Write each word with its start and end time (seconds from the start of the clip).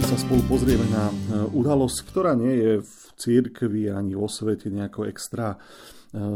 Dnes 0.00 0.16
sa 0.16 0.24
spolu 0.24 0.40
pozrieme 0.48 0.88
na 0.88 1.12
e, 1.12 1.14
udalosť, 1.52 2.08
ktorá 2.08 2.32
nie 2.32 2.56
je 2.56 2.72
v 2.80 2.96
církvi 3.20 3.92
ani 3.92 4.16
vo 4.16 4.32
svete 4.32 4.72
nejako 4.72 5.04
extra 5.04 5.52
e, 5.52 5.56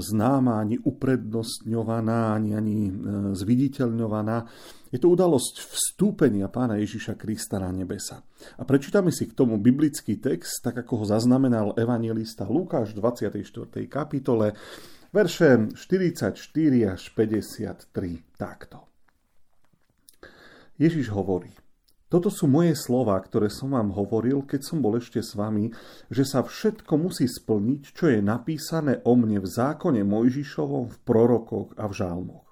známa, 0.05 0.61
ani 0.61 0.77
uprednostňovaná, 0.77 2.37
ani, 2.37 2.53
ani 2.53 2.77
e, 2.85 2.93
zviditeľňovaná. 3.33 4.37
Je 4.93 5.01
to 5.01 5.09
udalosť 5.09 5.65
vstúpenia 5.65 6.53
pána 6.53 6.77
Ježiša 6.77 7.17
Krista 7.17 7.57
na 7.57 7.73
nebesa. 7.73 8.21
A 8.61 8.69
prečítame 8.69 9.09
si 9.09 9.25
k 9.25 9.33
tomu 9.33 9.57
biblický 9.57 10.21
text, 10.21 10.61
tak 10.61 10.85
ako 10.85 11.01
ho 11.01 11.05
zaznamenal 11.09 11.73
evangelista 11.81 12.45
Lukáš 12.45 12.93
v 12.93 13.01
24. 13.01 13.49
kapitole, 13.89 14.53
verše 15.09 15.73
44 15.73 16.37
až 16.85 17.03
53. 17.17 18.37
Takto. 18.37 18.85
Ježiš 20.77 21.09
hovorí, 21.17 21.64
toto 22.15 22.31
sú 22.31 22.47
moje 22.47 22.79
slova, 22.79 23.19
ktoré 23.19 23.51
som 23.51 23.75
vám 23.75 23.91
hovoril, 23.91 24.47
keď 24.47 24.63
som 24.63 24.79
bol 24.79 24.95
ešte 25.03 25.19
s 25.19 25.35
vami, 25.35 25.75
že 26.07 26.23
sa 26.23 26.47
všetko 26.47 26.95
musí 26.95 27.27
splniť, 27.27 27.91
čo 27.91 28.07
je 28.07 28.23
napísané 28.23 29.03
o 29.03 29.19
mne 29.19 29.43
v 29.43 29.51
zákone 29.51 30.07
Mojžišovom, 30.07 30.95
v 30.95 30.97
prorokoch 31.03 31.75
a 31.75 31.91
v 31.91 31.97
žálmoch. 31.99 32.47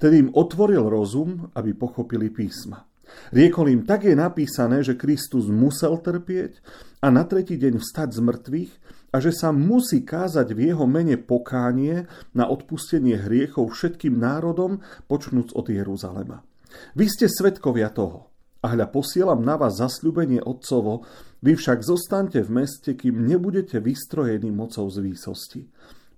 Vtedy 0.00 0.24
im 0.24 0.30
otvoril 0.32 0.88
rozum, 0.88 1.52
aby 1.52 1.76
pochopili 1.76 2.32
písma. 2.32 2.88
Riekol 3.36 3.76
im, 3.76 3.84
tak 3.84 4.08
je 4.08 4.16
napísané, 4.16 4.80
že 4.80 4.96
Kristus 4.96 5.52
musel 5.52 6.00
trpieť 6.00 6.64
a 7.04 7.12
na 7.12 7.28
tretí 7.28 7.60
deň 7.60 7.76
vstať 7.76 8.16
z 8.16 8.20
mŕtvych 8.24 8.72
a 9.12 9.16
že 9.20 9.36
sa 9.36 9.52
musí 9.52 10.08
kázať 10.08 10.56
v 10.56 10.72
jeho 10.72 10.88
mene 10.88 11.20
pokánie 11.20 12.08
na 12.32 12.48
odpustenie 12.48 13.20
hriechov 13.20 13.76
všetkým 13.76 14.16
národom, 14.16 14.80
počnúc 15.04 15.52
od 15.52 15.68
Jeruzalema. 15.68 16.40
Vy 16.96 17.12
ste 17.12 17.28
svetkovia 17.28 17.92
toho. 17.92 18.35
A 18.66 18.74
hľa 18.74 18.90
posielam 18.90 19.46
na 19.46 19.54
vás 19.54 19.78
zasľubenie 19.78 20.42
Otcovo, 20.42 21.06
vy 21.38 21.54
však 21.54 21.86
zostaňte 21.86 22.42
v 22.42 22.50
meste, 22.50 22.98
kým 22.98 23.22
nebudete 23.22 23.78
vystrojení 23.78 24.50
mocou 24.50 24.90
z 24.90 25.06
výsosti. 25.06 25.62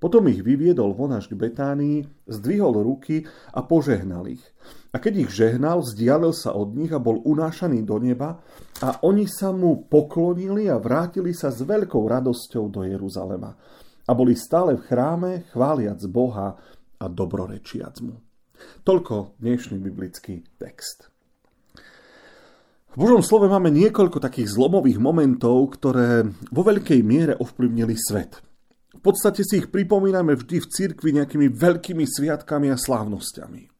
Potom 0.00 0.32
ich 0.32 0.40
vyviedol 0.40 0.96
von 0.96 1.12
až 1.12 1.28
k 1.28 1.36
Betánii, 1.36 2.08
zdvihol 2.24 2.80
ruky 2.80 3.28
a 3.52 3.60
požehnal 3.68 4.32
ich. 4.32 4.40
A 4.94 5.02
keď 5.02 5.28
ich 5.28 5.30
žehnal, 5.36 5.84
vzdialil 5.84 6.32
sa 6.32 6.56
od 6.56 6.72
nich 6.72 6.88
a 6.88 6.96
bol 6.96 7.20
unášaný 7.20 7.84
do 7.84 8.00
neba 8.00 8.40
a 8.80 8.96
oni 9.04 9.28
sa 9.28 9.52
mu 9.52 9.84
poklonili 9.84 10.72
a 10.72 10.80
vrátili 10.80 11.36
sa 11.36 11.52
s 11.52 11.60
veľkou 11.60 12.00
radosťou 12.00 12.64
do 12.72 12.80
Jeruzalema. 12.88 13.52
A 14.08 14.16
boli 14.16 14.32
stále 14.32 14.80
v 14.80 14.86
chráme, 14.88 15.44
chváliac 15.52 16.00
Boha 16.08 16.56
a 16.96 17.04
dobrorečiac 17.12 18.00
mu. 18.00 18.24
Toľko 18.88 19.36
dnešný 19.36 19.76
biblický 19.76 20.48
text. 20.56 21.17
Božom 22.98 23.22
slove 23.22 23.46
máme 23.46 23.70
niekoľko 23.70 24.18
takých 24.18 24.58
zlomových 24.58 24.98
momentov, 24.98 25.78
ktoré 25.78 26.26
vo 26.50 26.62
veľkej 26.66 26.98
miere 27.06 27.38
ovplyvnili 27.38 27.94
svet. 27.94 28.42
V 28.90 28.98
podstate 29.06 29.46
si 29.46 29.62
ich 29.62 29.70
pripomíname 29.70 30.34
vždy 30.34 30.58
v 30.58 30.66
cirkvi 30.66 31.14
nejakými 31.14 31.46
veľkými 31.46 32.02
sviatkami 32.02 32.74
a 32.74 32.76
slávnosťami. 32.76 33.70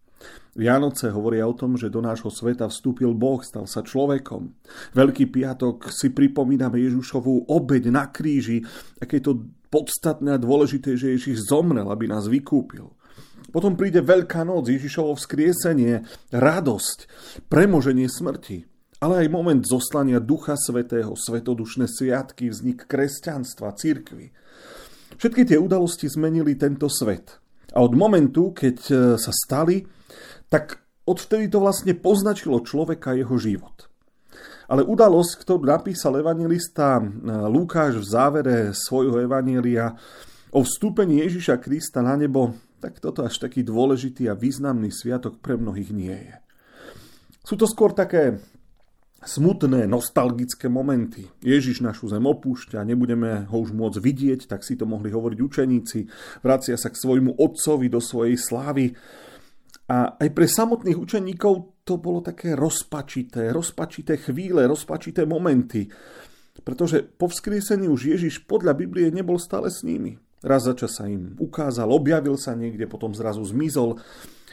Vianoce 0.55 1.11
hovoria 1.11 1.51
o 1.51 1.59
tom, 1.59 1.75
že 1.75 1.91
do 1.91 1.99
nášho 1.99 2.31
sveta 2.31 2.71
vstúpil 2.71 3.11
Boh, 3.19 3.43
stal 3.43 3.67
sa 3.67 3.83
človekom. 3.83 4.55
Veľký 4.95 5.35
piatok 5.35 5.91
si 5.91 6.15
pripomíname 6.15 6.79
Ježišovú 6.79 7.51
obeď 7.51 7.91
na 7.91 8.15
kríži, 8.15 8.63
aké 9.03 9.19
je 9.19 9.35
to 9.35 9.51
podstatné 9.67 10.39
a 10.39 10.43
dôležité, 10.43 10.95
že 10.95 11.19
Ježiš 11.19 11.51
zomrel, 11.51 11.91
aby 11.91 12.07
nás 12.07 12.31
vykúpil. 12.31 12.95
Potom 13.51 13.75
príde 13.75 13.99
Veľká 13.99 14.47
noc, 14.47 14.71
Ježišovo 14.71 15.19
vzkriesenie, 15.19 16.07
radosť, 16.31 16.99
premoženie 17.51 18.07
smrti 18.07 18.78
ale 18.99 19.27
aj 19.27 19.29
moment 19.31 19.63
zoslania 19.63 20.19
Ducha 20.19 20.59
Svetého, 20.59 21.15
svetodušné 21.15 21.87
sviatky, 21.87 22.51
vznik 22.51 22.91
kresťanstva, 22.91 23.79
církvy. 23.79 24.35
Všetky 25.19 25.43
tie 25.47 25.59
udalosti 25.59 26.11
zmenili 26.11 26.59
tento 26.59 26.91
svet. 26.91 27.39
A 27.75 27.79
od 27.83 27.95
momentu, 27.95 28.51
keď 28.51 28.77
e, 28.91 28.95
sa 29.21 29.33
stali, 29.35 29.87
tak 30.51 30.83
odvtedy 31.07 31.47
to 31.47 31.63
vlastne 31.63 31.95
poznačilo 31.95 32.65
človeka 32.65 33.15
jeho 33.15 33.39
život. 33.39 33.87
Ale 34.69 34.85
udalosť, 34.85 35.47
ktorú 35.47 35.65
napísal 35.65 36.19
evangelista 36.19 36.99
e, 36.99 37.05
Lukáš 37.47 38.03
v 38.03 38.07
závere 38.09 38.57
svojho 38.75 39.23
evanília 39.23 39.95
o 40.51 40.65
vstúpení 40.65 41.23
Ježiša 41.23 41.61
Krista 41.63 42.03
na 42.03 42.19
nebo, 42.19 42.57
tak 42.83 42.99
toto 42.99 43.23
až 43.23 43.39
taký 43.39 43.63
dôležitý 43.63 44.27
a 44.31 44.39
významný 44.39 44.91
sviatok 44.91 45.39
pre 45.39 45.55
mnohých 45.59 45.91
nie 45.95 46.15
je. 46.15 46.37
Sú 47.43 47.55
to 47.59 47.67
skôr 47.67 47.97
také 47.97 48.39
smutné, 49.25 49.91
nostalgické 49.91 50.71
momenty. 50.71 51.27
Ježiš 51.43 51.83
našu 51.83 52.07
zem 52.07 52.23
opúšťa, 52.23 52.87
nebudeme 52.87 53.51
ho 53.51 53.57
už 53.59 53.75
môcť 53.75 53.99
vidieť, 53.99 54.41
tak 54.47 54.63
si 54.63 54.79
to 54.79 54.87
mohli 54.87 55.11
hovoriť 55.11 55.39
učeníci. 55.43 55.99
Vracia 56.47 56.79
sa 56.79 56.91
k 56.91 57.01
svojmu 57.01 57.35
otcovi 57.35 57.91
do 57.91 57.99
svojej 57.99 58.39
slávy. 58.39 58.95
A 59.89 60.21
aj 60.21 60.29
pre 60.37 60.47
samotných 60.47 61.01
učeníkov 61.01 61.83
to 61.83 61.97
bolo 61.97 62.21
také 62.21 62.53
rozpačité, 62.53 63.51
rozpačité 63.51 64.21
chvíle, 64.21 64.69
rozpačité 64.69 65.25
momenty. 65.25 65.89
Pretože 66.61 67.01
po 67.01 67.33
vzkriesení 67.33 67.89
už 67.89 68.13
Ježiš 68.19 68.45
podľa 68.45 68.77
Biblie 68.77 69.09
nebol 69.09 69.41
stále 69.41 69.73
s 69.73 69.81
nimi. 69.81 70.21
Raz 70.45 70.69
za 70.69 70.75
čas 70.77 71.01
sa 71.01 71.09
im 71.09 71.35
ukázal, 71.41 71.91
objavil 71.91 72.39
sa 72.39 72.55
niekde, 72.55 72.87
potom 72.87 73.17
zrazu 73.17 73.43
zmizol. 73.43 73.99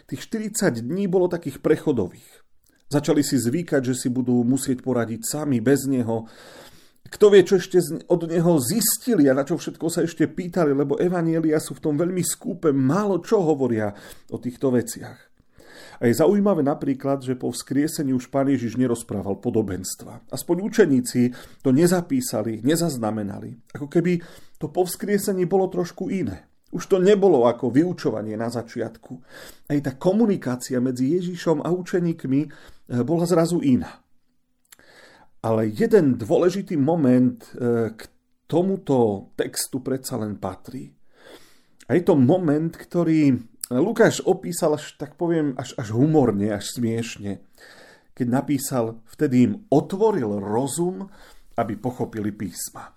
Tých 0.10 0.22
40 0.26 0.82
dní 0.82 1.06
bolo 1.06 1.30
takých 1.30 1.62
prechodových. 1.62 2.45
Začali 2.86 3.26
si 3.26 3.42
zvykať, 3.42 3.82
že 3.82 3.96
si 3.98 4.08
budú 4.14 4.46
musieť 4.46 4.86
poradiť 4.86 5.22
sami, 5.26 5.58
bez 5.58 5.90
neho. 5.90 6.30
Kto 7.06 7.30
vie, 7.30 7.46
čo 7.46 7.62
ešte 7.62 7.82
od 8.10 8.26
neho 8.26 8.58
zistili 8.62 9.30
a 9.30 9.38
na 9.38 9.46
čo 9.46 9.58
všetko 9.58 9.86
sa 9.90 10.02
ešte 10.06 10.26
pýtali, 10.26 10.74
lebo 10.74 10.98
evanielia 10.98 11.62
sú 11.62 11.78
v 11.78 11.84
tom 11.86 11.96
veľmi 11.98 12.22
skúpe, 12.26 12.74
málo 12.74 13.22
čo 13.22 13.42
hovoria 13.46 13.94
o 14.34 14.38
týchto 14.42 14.74
veciach. 14.74 15.18
A 16.02 16.12
je 16.12 16.14
zaujímavé 16.18 16.60
napríklad, 16.66 17.24
že 17.24 17.40
po 17.40 17.54
vzkriesení 17.54 18.12
už 18.12 18.28
pán 18.28 18.52
Ježiš 18.52 18.76
nerozprával 18.76 19.40
podobenstva. 19.40 20.28
Aspoň 20.28 20.56
učeníci 20.66 21.22
to 21.64 21.72
nezapísali, 21.72 22.60
nezaznamenali. 22.66 23.56
Ako 23.72 23.88
keby 23.88 24.20
to 24.60 24.68
po 24.68 24.84
vzkriesení 24.84 25.48
bolo 25.48 25.72
trošku 25.72 26.12
iné. 26.12 26.48
Už 26.74 26.90
to 26.90 26.98
nebolo 26.98 27.46
ako 27.46 27.70
vyučovanie 27.70 28.34
na 28.34 28.50
začiatku. 28.50 29.14
Aj 29.70 29.78
tá 29.86 29.94
komunikácia 29.96 30.82
medzi 30.82 31.14
Ježišom 31.14 31.62
a 31.62 31.70
učeníkmi 31.70 32.42
eh, 32.42 32.50
bola 33.06 33.30
zrazu 33.30 33.62
iná. 33.62 34.02
Ale 35.46 35.70
jeden 35.70 36.18
dôležitý 36.18 36.74
moment 36.74 37.38
eh, 37.54 37.94
k 37.94 38.02
tomuto 38.50 39.30
textu 39.38 39.82
predsa 39.82 40.18
len 40.18 40.42
patrí. 40.42 40.90
A 41.86 41.94
je 41.94 42.02
to 42.02 42.18
moment, 42.18 42.74
ktorý 42.74 43.38
Lukáš 43.70 44.22
opísal 44.22 44.78
až, 44.78 44.94
tak 44.94 45.18
poviem, 45.18 45.58
až, 45.58 45.74
až 45.78 45.90
humorne, 45.94 46.54
až 46.54 46.78
smiešne. 46.78 47.42
Keď 48.14 48.28
napísal, 48.30 49.02
vtedy 49.10 49.50
im 49.50 49.54
otvoril 49.74 50.38
rozum, 50.38 51.10
aby 51.58 51.74
pochopili 51.78 52.30
písma. 52.30 52.94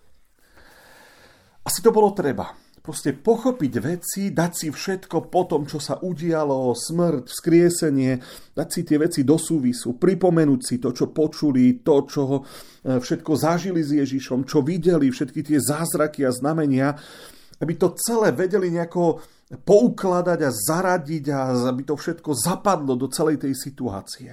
Asi 1.64 1.80
to 1.80 1.88
bolo 1.88 2.12
treba 2.12 2.52
proste 2.88 3.12
pochopiť 3.12 3.72
veci, 3.84 4.22
dať 4.32 4.52
si 4.56 4.68
všetko 4.72 5.28
po 5.28 5.44
tom, 5.44 5.68
čo 5.68 5.76
sa 5.76 6.00
udialo, 6.00 6.72
smrť, 6.72 7.28
vzkriesenie, 7.28 8.16
dať 8.56 8.68
si 8.72 8.80
tie 8.88 8.96
veci 8.96 9.28
do 9.28 9.36
súvisu, 9.36 10.00
pripomenúť 10.00 10.60
si 10.64 10.80
to, 10.80 10.96
čo 10.96 11.12
počuli, 11.12 11.84
to, 11.84 12.08
čo 12.08 12.22
e, 12.24 12.40
všetko 12.96 13.32
zažili 13.36 13.84
s 13.84 13.92
Ježišom, 13.92 14.48
čo 14.48 14.64
videli, 14.64 15.12
všetky 15.12 15.44
tie 15.44 15.60
zázraky 15.60 16.24
a 16.24 16.32
znamenia, 16.32 16.96
aby 17.60 17.76
to 17.76 17.92
celé 17.92 18.32
vedeli 18.32 18.72
nejako 18.72 19.20
poukladať 19.68 20.48
a 20.48 20.50
zaradiť 20.50 21.24
a 21.28 21.68
aby 21.68 21.84
to 21.84 21.92
všetko 21.92 22.32
zapadlo 22.32 22.96
do 22.96 23.12
celej 23.12 23.44
tej 23.44 23.52
situácie. 23.52 24.32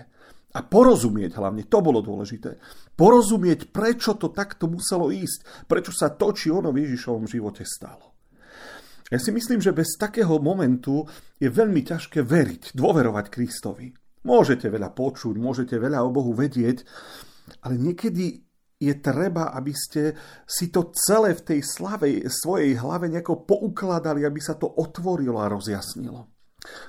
A 0.56 0.64
porozumieť 0.64 1.36
hlavne, 1.36 1.68
to 1.68 1.84
bolo 1.84 2.00
dôležité. 2.00 2.56
Porozumieť, 2.96 3.68
prečo 3.76 4.16
to 4.16 4.32
takto 4.32 4.72
muselo 4.72 5.12
ísť, 5.12 5.68
prečo 5.68 5.92
sa 5.92 6.16
to 6.16 6.32
či 6.32 6.48
ono 6.48 6.72
v 6.72 6.88
Ježišovom 6.88 7.28
živote 7.28 7.68
stalo. 7.68 8.15
Ja 9.14 9.22
si 9.22 9.30
myslím, 9.30 9.62
že 9.62 9.70
bez 9.70 10.02
takého 10.02 10.42
momentu 10.42 11.06
je 11.38 11.46
veľmi 11.46 11.86
ťažké 11.86 12.26
veriť, 12.26 12.74
dôverovať 12.74 13.26
Kristovi. 13.30 13.94
Môžete 14.26 14.66
veľa 14.74 14.98
počuť, 14.98 15.38
môžete 15.38 15.78
veľa 15.78 16.02
o 16.02 16.10
Bohu 16.10 16.34
vedieť, 16.34 16.82
ale 17.62 17.78
niekedy 17.78 18.42
je 18.82 18.94
treba, 18.98 19.54
aby 19.54 19.72
ste 19.78 20.18
si 20.50 20.74
to 20.74 20.90
celé 20.92 21.38
v 21.38 21.46
tej 21.54 21.60
slavej 21.62 22.26
svojej 22.28 22.76
hlave 22.82 23.08
nejako 23.08 23.46
poukladali, 23.46 24.26
aby 24.26 24.42
sa 24.42 24.58
to 24.58 24.68
otvorilo 24.68 25.38
a 25.38 25.54
rozjasnilo. 25.54 26.26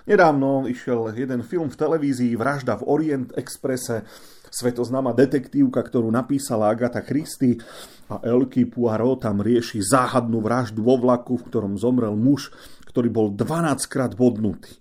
Nedávno 0.09 0.65
išiel 0.65 1.13
jeden 1.13 1.45
film 1.45 1.69
v 1.69 1.77
televízii 1.77 2.33
Vražda 2.33 2.81
v 2.81 2.87
Orient 2.89 3.37
Expresse, 3.37 4.09
svetoznáma 4.57 5.13
detektívka, 5.13 5.85
ktorú 5.85 6.09
napísala 6.09 6.73
Agatha 6.73 7.05
Christie 7.05 7.61
a 8.09 8.25
Elky 8.25 8.65
Poirot 8.65 9.29
tam 9.29 9.45
rieši 9.45 9.85
záhadnú 9.85 10.41
vraždu 10.41 10.81
vo 10.81 10.97
vlaku, 10.97 11.37
v 11.37 11.47
ktorom 11.53 11.77
zomrel 11.77 12.17
muž, 12.17 12.49
ktorý 12.89 13.13
bol 13.13 13.27
12 13.37 13.85
krát 13.93 14.17
bodnutý. 14.17 14.81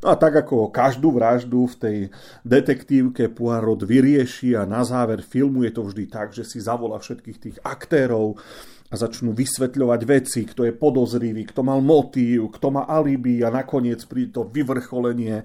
No 0.00 0.12
a 0.12 0.16
tak 0.16 0.36
ako 0.36 0.72
každú 0.72 1.12
vraždu 1.12 1.68
v 1.68 1.76
tej 1.76 1.98
detektívke 2.44 3.28
Poirot 3.28 3.84
vyrieši 3.84 4.56
a 4.56 4.64
na 4.64 4.80
záver 4.84 5.20
filmu 5.20 5.68
je 5.68 5.72
to 5.76 5.82
vždy 5.84 6.04
tak, 6.08 6.32
že 6.32 6.44
si 6.48 6.60
zavolá 6.60 6.96
všetkých 6.96 7.38
tých 7.40 7.56
aktérov 7.60 8.40
a 8.88 8.94
začnú 8.94 9.36
vysvetľovať 9.36 10.00
veci, 10.08 10.40
kto 10.48 10.64
je 10.68 10.72
podozrivý, 10.72 11.44
kto 11.48 11.60
mal 11.66 11.84
motív, 11.84 12.52
kto 12.56 12.72
má 12.72 12.88
alibi 12.88 13.44
a 13.44 13.52
nakoniec 13.52 14.00
pri 14.08 14.32
to 14.32 14.48
vyvrcholenie 14.48 15.44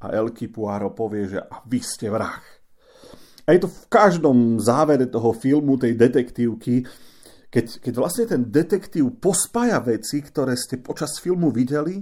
a 0.00 0.06
Elky 0.12 0.48
Poirot 0.48 0.96
povie, 0.96 1.36
že 1.36 1.40
a 1.44 1.60
vy 1.64 1.80
ste 1.80 2.08
vrah. 2.08 2.59
A 3.50 3.58
je 3.58 3.66
to 3.66 3.70
v 3.74 3.90
každom 3.90 4.62
závere 4.62 5.10
toho 5.10 5.34
filmu, 5.34 5.74
tej 5.74 5.98
detektívky, 5.98 6.86
keď, 7.50 7.82
keď 7.82 7.94
vlastne 7.98 8.24
ten 8.30 8.46
detektív 8.46 9.18
pospája 9.18 9.82
veci, 9.82 10.22
ktoré 10.22 10.54
ste 10.54 10.78
počas 10.78 11.18
filmu 11.18 11.50
videli, 11.50 11.98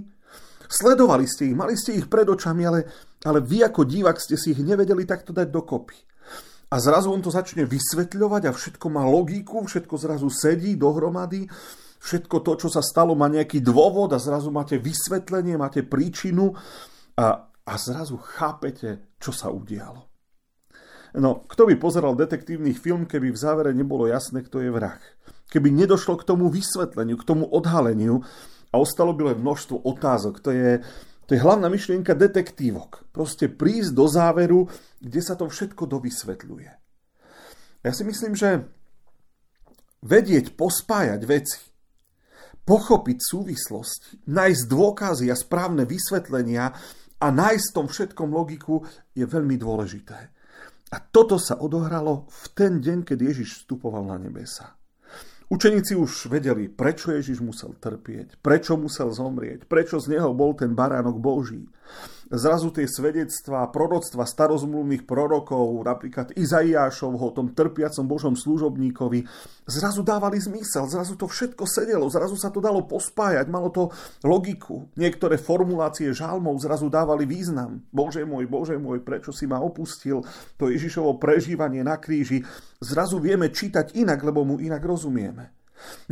sledovali 0.69 1.25
ste 1.25 1.49
ich, 1.49 1.57
mali 1.57 1.73
ste 1.73 1.97
ich 1.97 2.05
pred 2.05 2.29
očami, 2.29 2.69
ale, 2.69 2.85
ale 3.25 3.41
vy 3.41 3.65
ako 3.65 3.81
divák 3.81 4.21
ste 4.21 4.37
si 4.37 4.53
ich 4.53 4.61
nevedeli 4.61 5.09
takto 5.09 5.33
dať 5.33 5.49
dokopy. 5.49 5.97
A 6.69 6.77
zrazu 6.77 7.09
on 7.09 7.25
to 7.25 7.33
začne 7.33 7.65
vysvetľovať 7.65 8.45
a 8.45 8.53
všetko 8.53 8.85
má 8.93 9.09
logiku, 9.09 9.65
všetko 9.65 9.95
zrazu 9.97 10.29
sedí 10.29 10.77
dohromady, 10.77 11.49
všetko 11.97 12.45
to, 12.45 12.61
čo 12.61 12.69
sa 12.69 12.85
stalo, 12.85 13.17
má 13.17 13.25
nejaký 13.25 13.57
dôvod 13.65 14.13
a 14.13 14.21
zrazu 14.21 14.53
máte 14.53 14.77
vysvetlenie, 14.77 15.57
máte 15.57 15.81
príčinu 15.81 16.53
a, 17.17 17.49
a 17.49 17.73
zrazu 17.73 18.21
chápete, 18.21 19.17
čo 19.17 19.33
sa 19.33 19.49
udialo. 19.49 20.08
No, 21.17 21.41
kto 21.49 21.65
by 21.65 21.75
pozeral 21.81 22.13
detektívny 22.13 22.77
film, 22.77 23.09
keby 23.09 23.33
v 23.33 23.41
závere 23.41 23.71
nebolo 23.73 24.05
jasné, 24.05 24.45
kto 24.45 24.61
je 24.61 24.69
vrah? 24.69 25.01
Keby 25.49 25.73
nedošlo 25.73 26.21
k 26.21 26.27
tomu 26.29 26.53
vysvetleniu, 26.53 27.17
k 27.17 27.25
tomu 27.25 27.49
odhaleniu 27.49 28.21
a 28.69 28.75
ostalo 28.77 29.17
by 29.17 29.33
len 29.33 29.41
množstvo 29.41 29.81
otázok. 29.81 30.37
To 30.45 30.53
je, 30.53 30.85
to 31.25 31.33
je 31.33 31.41
hlavná 31.41 31.65
myšlienka 31.73 32.13
detektívok. 32.13 33.09
Proste 33.09 33.49
prísť 33.49 33.91
do 33.97 34.05
záveru, 34.05 34.69
kde 35.01 35.21
sa 35.25 35.33
to 35.33 35.49
všetko 35.49 35.89
dovysvetľuje. 35.89 36.69
Ja 37.81 37.91
si 37.95 38.03
myslím, 38.05 38.37
že 38.37 38.69
vedieť 40.05 40.53
pospájať 40.53 41.21
veci, 41.25 41.59
pochopiť 42.69 43.17
súvislosti, 43.17 44.29
nájsť 44.29 44.63
dôkazy 44.69 45.33
a 45.33 45.35
správne 45.35 45.89
vysvetlenia 45.89 46.69
a 47.17 47.27
nájsť 47.33 47.65
v 47.65 47.75
tom 47.75 47.87
všetkom 47.89 48.29
logiku 48.29 48.85
je 49.17 49.25
veľmi 49.25 49.57
dôležité. 49.57 50.38
A 50.89 50.97
toto 50.97 51.37
sa 51.37 51.61
odohralo 51.61 52.25
v 52.29 52.45
ten 52.57 52.81
deň, 52.81 53.05
keď 53.05 53.17
Ježiš 53.29 53.63
vstupoval 53.63 54.09
na 54.09 54.17
nebesa. 54.17 54.73
Učeníci 55.49 55.97
už 55.97 56.29
vedeli, 56.29 56.69
prečo 56.69 57.09
Ježiš 57.09 57.41
musel 57.41 57.73
trpieť, 57.73 58.37
prečo 58.37 58.77
musel 58.77 59.09
zomrieť, 59.09 59.65
prečo 59.65 59.97
z 59.97 60.17
neho 60.17 60.29
bol 60.33 60.53
ten 60.53 60.77
baránok 60.77 61.17
Boží 61.17 61.65
zrazu 62.29 62.69
tie 62.69 62.85
svedectvá, 62.85 63.67
proroctva 63.73 64.25
starozmluvných 64.25 65.03
prorokov, 65.03 65.81
napríklad 65.81 66.33
Izaiášovho, 66.37 67.33
o 67.33 67.35
tom 67.35 67.53
trpiacom 67.53 68.05
Božom 68.05 68.33
služobníkovi, 68.37 69.25
zrazu 69.65 70.05
dávali 70.05 70.37
zmysel, 70.37 70.85
zrazu 70.85 71.17
to 71.17 71.25
všetko 71.25 71.65
sedelo, 71.65 72.05
zrazu 72.09 72.37
sa 72.37 72.53
to 72.53 72.61
dalo 72.61 72.85
pospájať, 72.85 73.45
malo 73.49 73.73
to 73.73 73.89
logiku. 74.21 74.89
Niektoré 74.93 75.41
formulácie 75.41 76.13
žalmov 76.13 76.61
zrazu 76.61 76.87
dávali 76.87 77.25
význam. 77.25 77.81
Bože 77.89 78.21
môj, 78.25 78.45
Bože 78.45 78.77
môj, 78.77 79.01
prečo 79.01 79.33
si 79.33 79.49
ma 79.49 79.57
opustil? 79.61 80.21
To 80.61 80.69
Ježišovo 80.69 81.17
prežívanie 81.17 81.81
na 81.81 81.97
kríži. 81.97 82.45
Zrazu 82.79 83.17
vieme 83.17 83.49
čítať 83.49 83.97
inak, 83.97 84.21
lebo 84.21 84.45
mu 84.45 84.55
inak 84.61 84.81
rozumieme. 84.85 85.57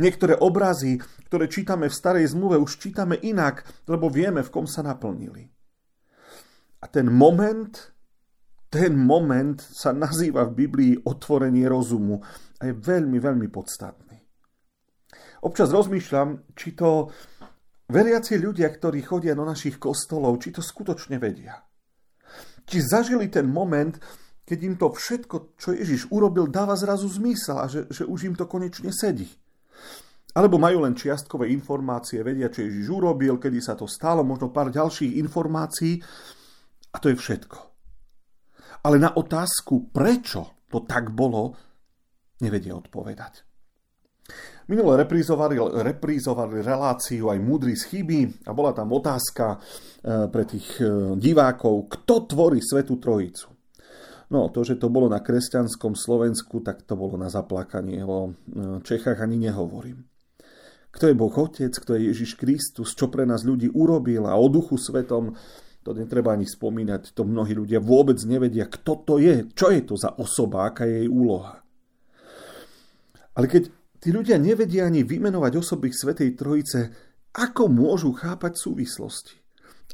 Niektoré 0.00 0.32
obrazy, 0.40 0.96
ktoré 1.28 1.44
čítame 1.46 1.92
v 1.92 1.94
starej 1.94 2.32
zmluve, 2.32 2.56
už 2.56 2.80
čítame 2.80 3.20
inak, 3.20 3.68
lebo 3.84 4.08
vieme, 4.08 4.40
v 4.40 4.48
kom 4.48 4.64
sa 4.64 4.80
naplnili. 4.80 5.57
A 6.78 6.86
ten 6.86 7.10
moment, 7.10 7.74
ten 8.70 8.94
moment 8.94 9.58
sa 9.58 9.90
nazýva 9.90 10.46
v 10.46 10.56
Biblii 10.66 10.94
otvorenie 10.94 11.66
rozumu 11.66 12.22
a 12.58 12.62
je 12.70 12.74
veľmi, 12.74 13.18
veľmi 13.18 13.48
podstatný. 13.50 14.18
Občas 15.42 15.70
rozmýšľam, 15.70 16.54
či 16.54 16.74
to 16.74 17.10
veriaci 17.90 18.38
ľudia, 18.38 18.68
ktorí 18.70 19.06
chodia 19.06 19.38
do 19.38 19.46
našich 19.46 19.78
kostolov, 19.78 20.38
či 20.42 20.50
to 20.50 20.62
skutočne 20.62 21.18
vedia. 21.22 21.62
Či 22.68 22.84
zažili 22.84 23.30
ten 23.30 23.48
moment, 23.48 23.96
keď 24.44 24.58
im 24.66 24.74
to 24.76 24.92
všetko, 24.92 25.56
čo 25.56 25.72
Ježiš 25.72 26.10
urobil, 26.12 26.50
dáva 26.50 26.76
zrazu 26.76 27.08
zmysel 27.08 27.56
a 27.58 27.66
že, 27.70 27.88
že 27.88 28.04
už 28.04 28.28
im 28.28 28.34
to 28.36 28.44
konečne 28.44 28.92
sedí. 28.92 29.28
Alebo 30.36 30.60
majú 30.60 30.84
len 30.84 30.92
čiastkové 30.92 31.48
informácie, 31.50 32.20
vedia, 32.20 32.52
čo 32.52 32.62
Ježiš 32.62 32.86
urobil, 32.92 33.40
kedy 33.40 33.58
sa 33.64 33.74
to 33.74 33.88
stalo, 33.88 34.20
možno 34.22 34.52
pár 34.52 34.68
ďalších 34.68 35.16
informácií, 35.18 35.98
a 36.92 36.96
to 36.98 37.12
je 37.12 37.16
všetko. 37.16 37.58
Ale 38.84 38.96
na 38.96 39.10
otázku, 39.12 39.90
prečo 39.90 40.64
to 40.70 40.84
tak 40.84 41.10
bolo, 41.10 41.56
nevedia 42.40 42.76
odpovedať. 42.76 43.48
Minule 44.68 45.00
reprízovali, 45.00 45.56
reprízovali 45.80 46.60
reláciu 46.60 47.32
aj 47.32 47.38
múdry 47.40 47.72
z 47.72 47.88
chyby 47.88 48.44
a 48.44 48.52
bola 48.52 48.76
tam 48.76 48.92
otázka 48.92 49.56
e, 49.56 49.58
pre 50.28 50.44
tých 50.44 50.84
e, 50.84 51.16
divákov, 51.16 51.88
kto 51.88 52.28
tvorí 52.28 52.60
Svetú 52.60 53.00
Trojicu. 53.00 53.48
No, 54.28 54.52
to, 54.52 54.60
že 54.60 54.76
to 54.76 54.92
bolo 54.92 55.08
na 55.08 55.24
kresťanskom 55.24 55.96
Slovensku, 55.96 56.60
tak 56.60 56.84
to 56.84 57.00
bolo 57.00 57.16
na 57.16 57.32
zaplakanie. 57.32 58.04
O 58.04 58.28
e, 58.28 58.30
Čechách 58.84 59.24
ani 59.24 59.40
nehovorím. 59.40 60.04
Kto 60.92 61.08
je 61.08 61.16
Boh 61.16 61.32
Otec, 61.32 61.72
kto 61.72 61.96
je 61.96 62.12
Ježiš 62.12 62.36
Kristus, 62.36 62.92
čo 62.92 63.08
pre 63.08 63.24
nás 63.24 63.48
ľudí 63.48 63.72
urobil 63.72 64.28
a 64.28 64.36
o 64.36 64.52
Duchu 64.52 64.76
Svetom, 64.76 65.32
to 65.88 65.96
netreba 65.96 66.36
ani 66.36 66.44
spomínať, 66.44 67.16
to 67.16 67.24
mnohí 67.24 67.56
ľudia 67.56 67.80
vôbec 67.80 68.20
nevedia, 68.28 68.68
kto 68.68 69.08
to 69.08 69.14
je, 69.16 69.48
čo 69.56 69.72
je 69.72 69.80
to 69.88 69.96
za 69.96 70.20
osoba, 70.20 70.68
aká 70.68 70.84
je 70.84 71.08
jej 71.08 71.08
úloha. 71.08 71.64
Ale 73.32 73.48
keď 73.48 73.72
tí 73.96 74.12
ľudia 74.12 74.36
nevedia 74.36 74.84
ani 74.84 75.00
vymenovať 75.00 75.56
osoby 75.56 75.88
Svetej 75.88 76.36
Trojice, 76.36 76.92
ako 77.32 77.72
môžu 77.72 78.12
chápať 78.12 78.60
súvislosti? 78.60 79.40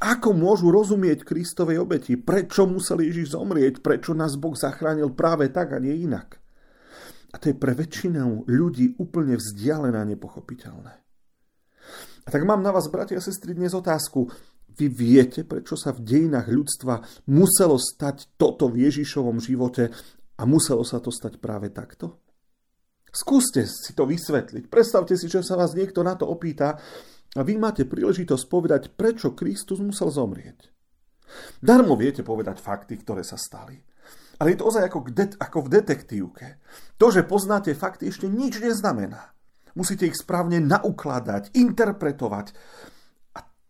Ako 0.02 0.34
môžu 0.34 0.74
rozumieť 0.74 1.22
Kristovej 1.22 1.78
obeti? 1.78 2.18
Prečo 2.18 2.66
musel 2.66 3.06
Ježiš 3.06 3.38
zomrieť? 3.38 3.78
Prečo 3.78 4.10
nás 4.18 4.34
Boh 4.34 4.58
zachránil 4.58 5.14
práve 5.14 5.46
tak 5.54 5.70
a 5.70 5.78
nie 5.78 5.94
inak? 6.02 6.42
A 7.30 7.38
to 7.38 7.54
je 7.54 7.54
pre 7.54 7.70
väčšinu 7.78 8.50
ľudí 8.50 8.98
úplne 8.98 9.38
vzdialené 9.38 9.94
a 9.94 10.10
nepochopiteľné. 10.10 10.92
A 12.24 12.28
tak 12.32 12.42
mám 12.42 12.64
na 12.64 12.74
vás, 12.74 12.90
bratia 12.90 13.20
a 13.20 13.22
sestry, 13.22 13.54
dnes 13.54 13.76
otázku. 13.76 14.26
Vy 14.74 14.86
viete, 14.90 15.46
prečo 15.46 15.78
sa 15.78 15.94
v 15.94 16.02
dejinách 16.02 16.50
ľudstva 16.50 16.94
muselo 17.30 17.78
stať 17.78 18.34
toto 18.34 18.66
v 18.66 18.90
Ježišovom 18.90 19.38
živote 19.38 19.94
a 20.34 20.42
muselo 20.42 20.82
sa 20.82 20.98
to 20.98 21.14
stať 21.14 21.38
práve 21.38 21.70
takto? 21.70 22.18
Skúste 23.14 23.62
si 23.70 23.94
to 23.94 24.10
vysvetliť. 24.10 24.66
Predstavte 24.66 25.14
si, 25.14 25.30
že 25.30 25.46
sa 25.46 25.54
vás 25.54 25.78
niekto 25.78 26.02
na 26.02 26.18
to 26.18 26.26
opýta 26.26 26.82
a 27.38 27.40
vy 27.46 27.54
máte 27.54 27.86
príležitosť 27.86 28.44
povedať, 28.50 28.82
prečo 28.98 29.38
Kristus 29.38 29.78
musel 29.78 30.10
zomrieť. 30.10 30.74
Darmo 31.62 31.94
viete 31.94 32.26
povedať 32.26 32.58
fakty, 32.58 32.98
ktoré 32.98 33.22
sa 33.22 33.38
stali. 33.38 33.78
Ale 34.42 34.50
je 34.50 34.58
to 34.58 34.66
ozaj 34.66 34.90
ako, 34.90 34.98
det- 35.14 35.38
ako 35.38 35.58
v 35.66 35.72
detektívke. 35.78 36.46
To, 36.98 37.14
že 37.14 37.22
poznáte 37.22 37.70
fakty, 37.70 38.10
ešte 38.10 38.26
nič 38.26 38.58
neznamená. 38.58 39.30
Musíte 39.78 40.06
ich 40.06 40.18
správne 40.18 40.58
naukladať, 40.58 41.54
interpretovať 41.54 42.54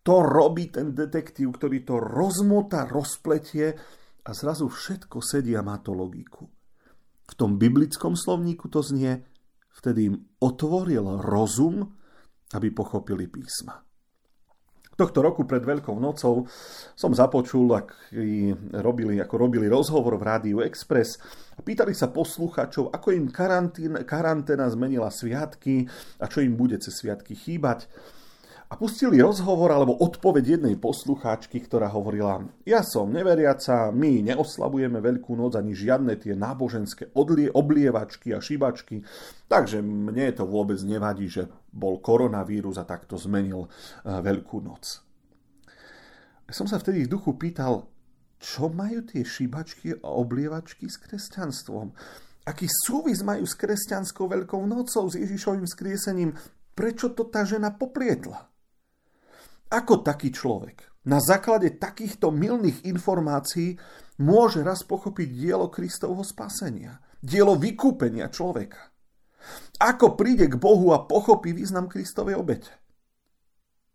to 0.05 0.21
robí 0.21 0.69
ten 0.69 0.93
detektív, 0.93 1.57
ktorý 1.57 1.81
to 1.83 1.97
rozmota, 1.97 2.85
rozpletie 2.85 3.73
a 4.21 4.31
zrazu 4.37 4.69
všetko 4.69 5.25
sedí 5.25 5.57
a 5.57 5.65
má 5.65 5.81
to 5.81 5.97
logiku. 5.97 6.45
V 7.25 7.33
tom 7.33 7.57
biblickom 7.57 8.13
slovníku 8.13 8.69
to 8.69 8.85
znie, 8.85 9.25
vtedy 9.73 10.13
im 10.13 10.17
otvoril 10.45 11.25
rozum, 11.25 11.89
aby 12.53 12.69
pochopili 12.69 13.33
písma. 13.33 13.81
Tohto 14.95 15.27
roku 15.27 15.43
pred 15.43 15.59
Veľkou 15.59 15.99
nocou 15.99 16.47
som 16.95 17.11
započul, 17.11 17.67
ak 17.75 18.15
robili, 18.79 19.19
ako 19.19 19.35
robili 19.35 19.67
rozhovor 19.67 20.15
v 20.15 20.27
Rádiu 20.31 20.63
Express 20.63 21.19
a 21.59 21.65
pýtali 21.67 21.91
sa 21.97 22.15
posluchačov, 22.15 22.95
ako 22.95 23.09
im 23.11 23.27
karanténa 24.07 24.67
zmenila 24.71 25.11
sviatky 25.11 25.91
a 26.23 26.31
čo 26.31 26.47
im 26.47 26.55
bude 26.55 26.79
cez 26.79 26.95
sviatky 26.95 27.35
chýbať. 27.35 27.91
A 28.75 28.77
pustili 28.77 29.23
rozhovor 29.23 29.71
alebo 29.71 29.95
odpoveď 30.03 30.59
jednej 30.59 30.75
poslucháčky, 30.75 31.63
ktorá 31.63 31.87
hovorila 31.95 32.43
ja 32.67 32.83
som 32.83 33.07
neveriaca, 33.07 33.95
my 33.95 34.27
neoslavujeme 34.27 34.99
Veľkú 34.99 35.39
noc 35.39 35.55
ani 35.55 35.79
žiadne 35.79 36.19
tie 36.19 36.35
náboženské 36.35 37.15
odlie, 37.15 37.47
oblievačky 37.55 38.35
a 38.35 38.43
šibačky, 38.43 39.07
takže 39.47 39.79
mne 39.79 40.27
to 40.35 40.43
vôbec 40.43 40.83
nevadí, 40.83 41.31
že 41.31 41.47
bol 41.71 42.03
koronavírus 42.03 42.75
a 42.75 42.83
takto 42.83 43.15
zmenil 43.15 43.71
eh, 43.71 44.19
Veľkú 44.19 44.59
noc. 44.59 45.07
Som 46.51 46.67
sa 46.67 46.83
vtedy 46.83 47.07
v 47.07 47.15
duchu 47.15 47.39
pýtal, 47.39 47.87
čo 48.43 48.75
majú 48.75 49.07
tie 49.07 49.23
šibačky 49.23 50.03
a 50.03 50.19
oblievačky 50.19 50.91
s 50.91 50.99
kresťanstvom? 50.99 51.95
Aký 52.51 52.67
súvis 52.67 53.23
majú 53.23 53.47
s 53.47 53.55
kresťanskou 53.55 54.27
Veľkou 54.27 54.67
nocou, 54.67 55.07
s 55.07 55.15
Ježišovým 55.15 55.71
skriesením? 55.71 56.35
Prečo 56.75 57.15
to 57.15 57.31
tá 57.31 57.47
žena 57.47 57.71
poprietla? 57.71 58.51
Ako 59.73 60.05
taký 60.05 60.33
človek 60.35 61.05
na 61.05 61.21
základe 61.21 61.77
takýchto 61.77 62.33
milných 62.33 62.85
informácií 62.89 63.77
môže 64.21 64.65
raz 64.65 64.85
pochopiť 64.85 65.29
dielo 65.31 65.69
Kristovho 65.69 66.25
spasenia, 66.25 67.01
dielo 67.21 67.57
vykúpenia 67.57 68.29
človeka? 68.29 68.93
Ako 69.81 70.17
príde 70.17 70.49
k 70.49 70.57
Bohu 70.57 70.97
a 70.97 71.05
pochopí 71.05 71.53
význam 71.53 71.91
Kristovej 71.91 72.41
obete? 72.41 72.73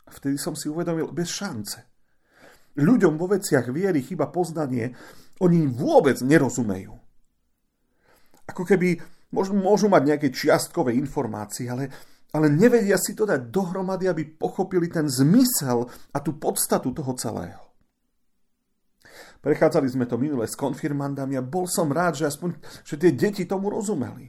Vtedy 0.09 0.37
som 0.41 0.57
si 0.57 0.69
uvedomil, 0.69 1.09
bez 1.13 1.29
šance. 1.29 1.85
Ľuďom 2.77 3.17
vo 3.17 3.29
veciach 3.29 3.69
viery 3.73 4.01
chyba 4.05 4.29
poznanie, 4.29 4.93
oni 5.41 5.65
vôbec 5.69 6.19
nerozumejú. 6.21 6.93
Ako 8.49 8.63
keby 8.65 8.97
môžu, 9.33 9.53
môžu 9.53 9.87
mať 9.89 10.01
nejaké 10.13 10.27
čiastkové 10.33 10.97
informácie, 10.97 11.69
ale 11.69 11.93
ale 12.29 12.47
nevedia 12.49 12.97
si 13.01 13.17
to 13.17 13.25
dať 13.25 13.49
dohromady, 13.49 14.05
aby 14.05 14.23
pochopili 14.37 14.85
ten 14.89 15.09
zmysel 15.09 15.89
a 16.13 16.17
tú 16.21 16.37
podstatu 16.37 16.93
toho 16.93 17.13
celého. 17.17 17.63
Prechádzali 19.39 19.87
sme 19.87 20.05
to 20.05 20.19
minule 20.19 20.43
s 20.43 20.59
konfirmandami 20.59 21.39
a 21.39 21.45
bol 21.45 21.63
som 21.63 21.87
rád, 21.87 22.19
že 22.19 22.27
aspoň 22.27 22.59
že 22.83 22.99
tie 22.99 23.15
deti 23.15 23.47
tomu 23.47 23.71
rozumeli. 23.71 24.27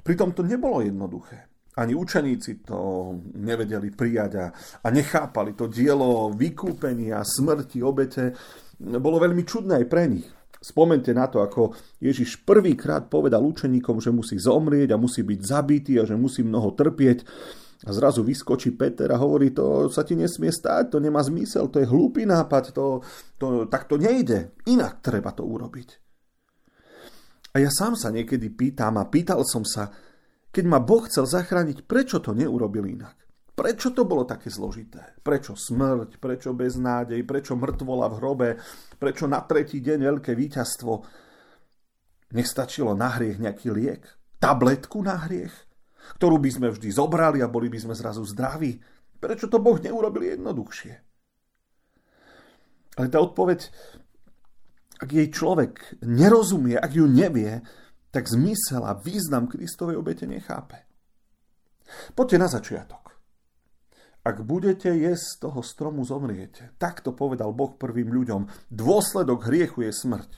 Pritom 0.00 0.32
to 0.32 0.40
nebolo 0.44 0.80
jednoduché. 0.80 1.48
Ani 1.74 1.92
učeníci 1.92 2.62
to 2.62 2.78
nevedeli 3.34 3.90
prijať 3.90 4.32
a, 4.38 4.46
a 4.80 4.86
nechápali 4.94 5.58
to 5.58 5.66
dielo 5.66 6.30
vykúpenia, 6.30 7.18
smrti, 7.20 7.82
obete. 7.82 8.30
Bolo 8.78 9.18
veľmi 9.18 9.42
čudné 9.42 9.82
aj 9.82 9.86
pre 9.90 10.06
nich. 10.06 10.28
Spomente 10.64 11.12
na 11.12 11.28
to, 11.28 11.44
ako 11.44 11.76
Ježiš 12.00 12.40
prvýkrát 12.40 13.12
povedal 13.12 13.44
učeníkom, 13.44 14.00
že 14.00 14.08
musí 14.08 14.40
zomrieť 14.40 14.96
a 14.96 15.00
musí 15.00 15.20
byť 15.20 15.40
zabitý 15.44 16.00
a 16.00 16.08
že 16.08 16.16
musí 16.16 16.40
mnoho 16.40 16.72
trpieť. 16.72 17.20
A 17.84 17.92
zrazu 17.92 18.24
vyskočí 18.24 18.72
Peter 18.72 19.12
a 19.12 19.20
hovorí, 19.20 19.52
to 19.52 19.92
sa 19.92 20.08
ti 20.08 20.16
nesmie 20.16 20.48
stať, 20.48 20.96
to 20.96 21.04
nemá 21.04 21.20
zmysel, 21.20 21.68
to 21.68 21.84
je 21.84 21.90
hlúpy 21.90 22.24
nápad, 22.24 22.72
to, 22.72 23.04
to, 23.36 23.68
tak 23.68 23.84
to 23.84 24.00
nejde. 24.00 24.56
Inak 24.64 25.04
treba 25.04 25.36
to 25.36 25.44
urobiť. 25.44 25.88
A 27.52 27.60
ja 27.60 27.68
sám 27.68 27.92
sa 27.92 28.08
niekedy 28.08 28.48
pýtam 28.48 28.96
a 28.96 29.04
pýtal 29.04 29.44
som 29.44 29.68
sa, 29.68 29.92
keď 30.48 30.64
ma 30.64 30.80
Boh 30.80 31.04
chcel 31.04 31.28
zachrániť, 31.28 31.84
prečo 31.84 32.24
to 32.24 32.32
neurobil 32.32 32.88
inak? 32.88 33.23
Prečo 33.54 33.94
to 33.94 34.02
bolo 34.02 34.26
také 34.26 34.50
zložité? 34.50 35.14
Prečo 35.22 35.54
smrť? 35.54 36.18
Prečo 36.18 36.50
beznádej? 36.50 37.22
Prečo 37.22 37.54
mŕtvola 37.54 38.10
v 38.10 38.14
hrobe? 38.18 38.48
Prečo 38.98 39.30
na 39.30 39.46
tretí 39.46 39.78
deň 39.78 40.10
veľké 40.10 40.34
víťazstvo? 40.34 40.92
Nestačilo 42.34 42.98
na 42.98 43.14
hriech 43.14 43.38
nejaký 43.38 43.70
liek? 43.70 44.02
Tabletku 44.42 44.98
na 45.06 45.22
hriech? 45.22 45.54
Ktorú 46.18 46.42
by 46.42 46.50
sme 46.50 46.68
vždy 46.74 46.90
zobrali 46.90 47.38
a 47.46 47.48
boli 47.48 47.70
by 47.70 47.78
sme 47.78 47.94
zrazu 47.94 48.26
zdraví? 48.26 48.74
Prečo 49.22 49.46
to 49.46 49.62
Boh 49.62 49.78
neurobil 49.78 50.34
jednoduchšie? 50.34 50.92
Ale 52.98 53.06
tá 53.06 53.22
odpoveď, 53.22 53.70
ak 54.98 55.08
jej 55.14 55.30
človek 55.30 56.02
nerozumie, 56.02 56.74
ak 56.74 56.90
ju 56.90 57.06
nevie, 57.06 57.62
tak 58.10 58.26
zmysel 58.26 58.82
a 58.82 58.98
význam 58.98 59.46
Kristovej 59.46 59.98
obete 59.98 60.26
nechápe. 60.26 60.86
Poďte 62.18 62.36
na 62.38 62.48
začiatok. 62.50 63.13
Ak 64.24 64.40
budete 64.40 64.88
jesť 64.88 65.20
z 65.20 65.36
toho 65.44 65.60
stromu, 65.60 66.00
zomriete. 66.00 66.72
Takto 66.80 67.12
povedal 67.12 67.52
Boh 67.52 67.76
prvým 67.76 68.08
ľuďom. 68.08 68.72
Dôsledok 68.72 69.52
hriechu 69.52 69.84
je 69.84 69.92
smrť. 69.92 70.30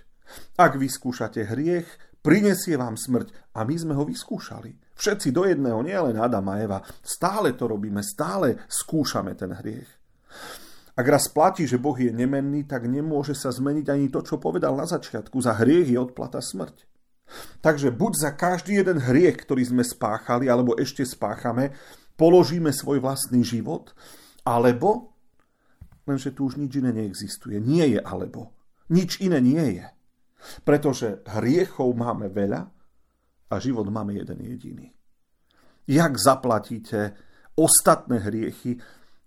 Ak 0.59 0.75
vyskúšate 0.75 1.47
hriech, 1.47 1.87
prinesie 2.19 2.75
vám 2.75 2.99
smrť. 2.99 3.55
A 3.55 3.63
my 3.63 3.75
sme 3.79 3.95
ho 3.95 4.03
vyskúšali. 4.03 4.75
Všetci 4.99 5.31
do 5.31 5.47
jedného, 5.47 5.87
nielen 5.87 6.19
Adam 6.19 6.51
a 6.51 6.59
Eva. 6.59 6.83
Stále 6.99 7.55
to 7.55 7.71
robíme, 7.71 8.03
stále 8.03 8.67
skúšame 8.67 9.39
ten 9.39 9.55
hriech. 9.55 9.87
Ak 10.99 11.07
raz 11.07 11.31
platí, 11.31 11.69
že 11.71 11.79
Boh 11.79 11.95
je 11.95 12.11
nemenný, 12.11 12.67
tak 12.67 12.91
nemôže 12.91 13.39
sa 13.39 13.55
zmeniť 13.55 13.87
ani 13.87 14.11
to, 14.11 14.19
čo 14.27 14.43
povedal 14.43 14.75
na 14.75 14.89
začiatku. 14.89 15.39
Za 15.39 15.63
hriech 15.63 15.95
je 15.95 15.99
odplata 16.03 16.43
smrť. 16.43 16.89
Takže 17.63 17.95
buď 17.95 18.13
za 18.19 18.31
každý 18.35 18.83
jeden 18.83 18.99
hriech, 18.99 19.47
ktorý 19.47 19.63
sme 19.63 19.85
spáchali, 19.87 20.51
alebo 20.51 20.75
ešte 20.75 21.05
spáchame, 21.05 21.71
položíme 22.17 22.73
svoj 22.73 23.05
vlastný 23.05 23.45
život, 23.45 23.93
alebo, 24.43 25.17
lenže 26.09 26.33
tu 26.33 26.49
už 26.49 26.57
nič 26.57 26.81
iné 26.81 26.93
neexistuje. 26.93 27.61
Nie 27.61 27.97
je 27.97 28.01
alebo. 28.01 28.57
Nič 28.93 29.21
iné 29.21 29.39
nie 29.41 29.81
je. 29.81 29.87
Pretože 30.63 31.27
hriechov 31.27 31.91
máme 31.97 32.29
veľa 32.33 32.63
a 33.51 33.55
život 33.59 33.87
máme 33.89 34.15
jeden 34.15 34.43
jediný. 34.43 34.89
Jak 35.87 36.19
zaplatíte 36.19 37.15
ostatné 37.55 38.19
hriechy, 38.23 38.79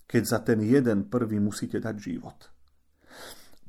keď 0.10 0.24
za 0.26 0.40
ten 0.44 0.60
jeden 0.64 1.08
prvý 1.08 1.40
musíte 1.40 1.80
dať 1.80 1.96
život? 1.98 2.40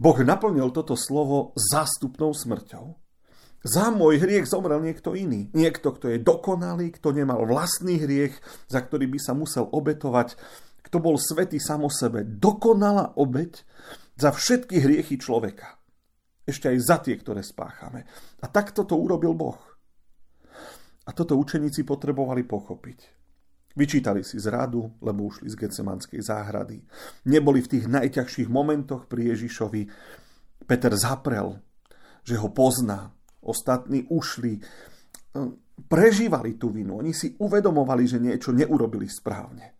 Boh 0.01 0.17
naplnil 0.17 0.73
toto 0.73 0.97
slovo 0.97 1.53
zástupnou 1.55 2.33
smrťou. 2.33 3.00
Za 3.61 3.93
môj 3.93 4.25
hriech 4.25 4.49
zomrel 4.49 4.81
niekto 4.81 5.13
iný. 5.13 5.53
Niekto, 5.53 5.93
kto 5.93 6.09
je 6.09 6.19
dokonalý, 6.25 6.97
kto 6.97 7.13
nemal 7.13 7.45
vlastný 7.45 8.01
hriech, 8.01 8.33
za 8.73 8.81
ktorý 8.81 9.05
by 9.13 9.19
sa 9.21 9.37
musel 9.37 9.69
obetovať, 9.69 10.41
kto 10.81 10.97
bol 10.97 11.21
svetý 11.21 11.61
samo 11.61 11.93
sebe. 11.93 12.25
Dokonalá 12.25 13.21
obeť 13.21 13.69
za 14.17 14.33
všetky 14.33 14.81
hriechy 14.81 15.21
človeka. 15.21 15.77
Ešte 16.49 16.73
aj 16.73 16.79
za 16.81 16.97
tie, 17.05 17.21
ktoré 17.21 17.45
spáchame. 17.45 18.09
A 18.41 18.47
takto 18.49 18.89
to 18.89 18.97
urobil 18.97 19.37
Boh. 19.37 19.61
A 21.05 21.13
toto 21.13 21.37
učeníci 21.37 21.85
potrebovali 21.85 22.49
pochopiť. 22.49 23.21
Vyčítali 23.77 24.27
si 24.27 24.41
zradu, 24.41 24.99
lebo 24.99 25.31
ušli 25.31 25.47
z 25.47 25.55
Getsemanskej 25.55 26.21
záhrady. 26.27 26.83
Neboli 27.31 27.63
v 27.63 27.71
tých 27.77 27.87
najťažších 27.87 28.49
momentoch 28.51 29.07
pri 29.07 29.37
Ježišovi. 29.37 29.83
Peter 30.67 30.91
zaprel, 30.99 31.61
že 32.27 32.35
ho 32.35 32.51
pozná, 32.51 33.15
ostatní 33.41 34.07
ušli, 34.09 34.61
hm, 35.37 35.85
prežívali 35.89 36.61
tú 36.61 36.69
vinu. 36.71 37.01
Oni 37.01 37.17
si 37.17 37.37
uvedomovali, 37.41 38.05
že 38.05 38.21
niečo 38.21 38.53
neurobili 38.53 39.09
správne. 39.09 39.77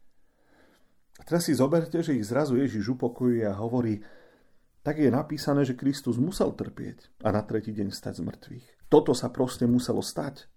A 1.21 1.23
teraz 1.23 1.45
si 1.45 1.53
zoberte, 1.53 2.01
že 2.01 2.17
ich 2.17 2.25
zrazu 2.25 2.57
Ježiš 2.57 2.97
upokojuje 2.97 3.45
a 3.45 3.61
hovorí, 3.61 4.01
tak 4.81 4.97
je 4.97 5.13
napísané, 5.13 5.69
že 5.69 5.77
Kristus 5.77 6.17
musel 6.17 6.57
trpieť 6.57 7.21
a 7.21 7.29
na 7.29 7.45
tretí 7.45 7.77
deň 7.77 7.93
stať 7.93 8.25
z 8.25 8.25
mŕtvych. 8.25 8.67
Toto 8.89 9.13
sa 9.13 9.29
proste 9.29 9.69
muselo 9.69 10.01
stať. 10.01 10.49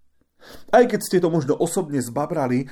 Aj 0.72 0.84
keď 0.88 1.00
ste 1.00 1.20
to 1.20 1.28
možno 1.28 1.56
osobne 1.60 2.00
zbabrali, 2.00 2.64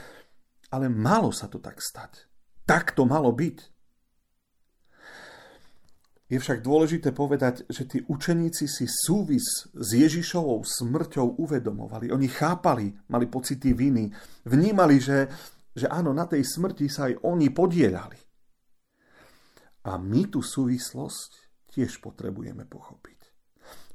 ale 0.73 0.89
malo 0.89 1.29
sa 1.29 1.53
to 1.53 1.61
tak 1.61 1.85
stať. 1.85 2.25
Tak 2.65 2.97
to 2.97 3.05
malo 3.05 3.29
byť. 3.29 3.72
Je 6.33 6.41
však 6.41 6.65
dôležité 6.65 7.13
povedať, 7.13 7.69
že 7.69 7.85
tí 7.85 8.01
učeníci 8.09 8.65
si 8.65 8.89
súvis 8.89 9.69
s 9.69 9.89
Ježišovou 9.93 10.65
smrťou 10.65 11.37
uvedomovali. 11.37 12.09
Oni 12.09 12.25
chápali, 12.25 12.89
mali 13.13 13.29
pocity 13.29 13.77
viny, 13.77 14.09
vnímali, 14.49 14.97
že, 14.97 15.29
že 15.77 15.93
áno, 15.93 16.17
na 16.17 16.25
tej 16.25 16.41
smrti 16.41 16.89
sa 16.89 17.13
aj 17.13 17.21
oni 17.29 17.53
podielali. 17.53 18.17
A 19.93 20.01
my 20.01 20.33
tú 20.33 20.41
súvislosť 20.41 21.31
tiež 21.69 22.01
potrebujeme 22.01 22.65
pochopiť. 22.65 23.21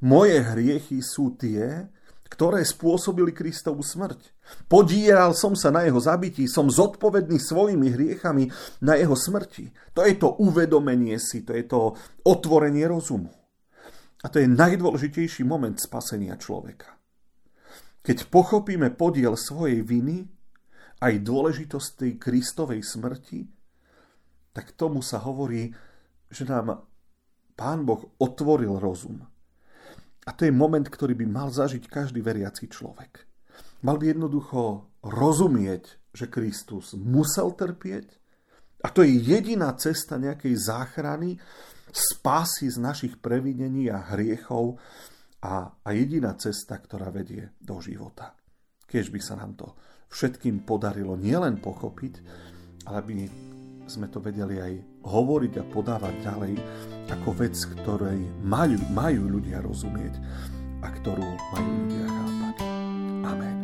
Moje 0.06 0.38
hriechy 0.38 1.02
sú 1.02 1.34
tie, 1.42 1.90
ktoré 2.28 2.64
spôsobili 2.64 3.32
Kristovú 3.32 3.84
smrť. 3.84 4.36
Podieral 4.68 5.32
som 5.32 5.56
sa 5.56 5.72
na 5.72 5.88
jeho 5.88 6.00
zabití, 6.00 6.48
som 6.48 6.68
zodpovedný 6.68 7.40
svojimi 7.40 7.88
hriechami 7.96 8.52
na 8.84 9.00
jeho 9.00 9.16
smrti. 9.16 9.72
To 9.96 10.04
je 10.04 10.16
to 10.20 10.36
uvedomenie 10.44 11.16
si, 11.20 11.44
to 11.48 11.56
je 11.56 11.64
to 11.64 11.96
otvorenie 12.28 12.84
rozumu. 12.88 13.32
A 14.24 14.28
to 14.28 14.44
je 14.44 14.48
najdôležitejší 14.50 15.48
moment 15.48 15.78
spasenia 15.80 16.36
človeka. 16.36 17.00
Keď 18.04 18.32
pochopíme 18.32 18.92
podiel 18.96 19.36
svojej 19.36 19.84
viny, 19.84 20.28
aj 20.98 21.14
dôležitosť 21.22 21.90
tej 21.94 22.12
Kristovej 22.18 22.82
smrti, 22.82 23.46
tak 24.50 24.74
tomu 24.74 25.06
sa 25.06 25.22
hovorí, 25.22 25.70
že 26.34 26.44
nám 26.50 26.82
Pán 27.54 27.86
Boh 27.86 28.18
otvoril 28.18 28.82
rozum 28.82 29.37
a 30.28 30.36
to 30.36 30.44
je 30.44 30.52
moment, 30.52 30.84
ktorý 30.84 31.16
by 31.16 31.26
mal 31.26 31.48
zažiť 31.48 31.88
každý 31.88 32.20
veriaci 32.20 32.68
človek. 32.68 33.24
Mal 33.88 33.96
by 33.96 34.12
jednoducho 34.12 34.92
rozumieť, 35.08 36.12
že 36.12 36.28
Kristus 36.28 36.92
musel 37.00 37.56
trpieť, 37.56 38.20
A 38.86 38.94
to 38.94 39.02
je 39.02 39.10
jediná 39.10 39.74
cesta 39.74 40.22
nejakej 40.22 40.54
záchrany, 40.54 41.42
spásy 41.90 42.70
z 42.70 42.78
našich 42.78 43.18
previnení 43.18 43.90
a 43.90 44.14
hriechov 44.14 44.78
a, 45.42 45.82
a 45.82 45.90
jediná 45.98 46.38
cesta, 46.38 46.78
ktorá 46.78 47.10
vedie 47.10 47.58
do 47.58 47.82
života. 47.82 48.38
Keď 48.86 49.06
by 49.10 49.20
sa 49.20 49.34
nám 49.34 49.58
to 49.58 49.74
všetkým 50.14 50.62
podarilo 50.62 51.18
nielen 51.18 51.58
pochopiť, 51.58 52.14
ale 52.86 53.00
by 53.02 53.14
sme 53.88 54.12
to 54.12 54.20
vedeli 54.20 54.60
aj 54.60 54.74
hovoriť 55.08 55.54
a 55.60 55.64
podávať 55.72 56.16
ďalej 56.24 56.54
ako 57.08 57.30
vec, 57.40 57.56
ktorej 57.56 58.20
majú, 58.44 58.80
majú 58.92 59.40
ľudia 59.40 59.64
rozumieť 59.64 60.20
a 60.84 60.88
ktorú 60.92 61.28
majú 61.56 61.70
ľudia 61.88 62.06
chápať. 62.06 62.56
Amen. 63.24 63.57